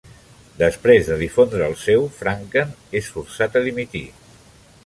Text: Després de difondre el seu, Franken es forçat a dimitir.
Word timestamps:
Després 0.61 1.09
de 1.09 1.17
difondre 1.19 1.67
el 1.71 1.77
seu, 1.83 2.09
Franken 2.23 2.75
es 3.01 3.13
forçat 3.19 3.59
a 3.63 3.67
dimitir. 3.71 4.07